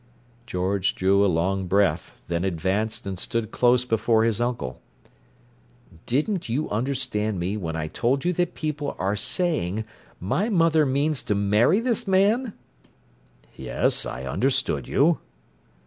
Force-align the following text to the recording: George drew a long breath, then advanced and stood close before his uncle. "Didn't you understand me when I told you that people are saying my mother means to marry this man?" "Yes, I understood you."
George 0.47 0.95
drew 0.95 1.23
a 1.23 1.29
long 1.31 1.67
breath, 1.67 2.23
then 2.27 2.43
advanced 2.43 3.05
and 3.05 3.19
stood 3.19 3.51
close 3.51 3.85
before 3.85 4.23
his 4.23 4.41
uncle. 4.41 4.81
"Didn't 6.07 6.49
you 6.49 6.67
understand 6.71 7.39
me 7.39 7.55
when 7.55 7.75
I 7.75 7.85
told 7.85 8.25
you 8.25 8.33
that 8.33 8.55
people 8.55 8.95
are 8.97 9.15
saying 9.15 9.85
my 10.19 10.49
mother 10.49 10.87
means 10.87 11.21
to 11.21 11.35
marry 11.35 11.79
this 11.79 12.07
man?" 12.07 12.53
"Yes, 13.55 14.03
I 14.07 14.23
understood 14.23 14.87
you." 14.87 15.19